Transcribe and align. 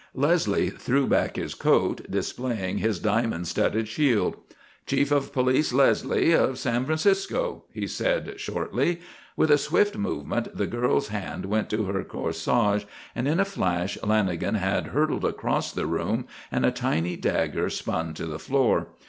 Leslie 0.15 0.71
threw 0.71 1.05
back 1.05 1.35
his 1.35 1.53
coat, 1.53 2.01
displaying 2.09 2.79
his 2.79 2.97
diamond 2.97 3.47
studded 3.47 3.87
shield. 3.87 4.33
"Chief 4.87 5.11
of 5.11 5.31
Police 5.31 5.71
Leslie 5.71 6.31
of 6.31 6.57
San 6.57 6.85
Francisco," 6.87 7.65
He 7.71 7.85
said, 7.85 8.39
shortly. 8.39 8.99
With 9.37 9.51
a 9.51 9.59
swift 9.59 9.95
movement 9.95 10.57
the 10.57 10.65
girl's 10.65 11.09
hand 11.09 11.45
went 11.45 11.69
to 11.69 11.83
her 11.83 12.03
corsage 12.03 12.85
and 13.13 13.27
in 13.27 13.39
a 13.39 13.45
flash 13.45 13.95
Lanagan 14.01 14.55
had 14.55 14.87
hurtled 14.87 15.23
across 15.23 15.71
the 15.71 15.85
room 15.85 16.25
and 16.51 16.65
a 16.65 16.71
tiny 16.71 17.15
dagger 17.15 17.69
spun 17.69 18.15
to 18.15 18.25
the 18.25 18.39
floor. 18.39 18.87